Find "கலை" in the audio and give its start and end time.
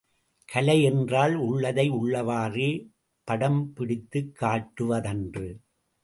0.45-0.83